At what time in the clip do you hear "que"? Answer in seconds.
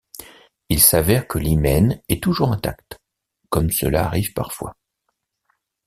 1.27-1.37